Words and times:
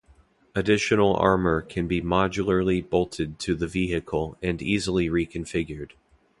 Additional 0.55 1.15
armor 1.17 1.61
can 1.61 1.87
be 1.87 2.01
modularly 2.01 2.81
bolted 2.81 3.37
to 3.37 3.53
the 3.53 3.67
vehicle 3.67 4.35
and 4.41 4.59
easily 4.59 5.09
reconfigured. 5.09 5.91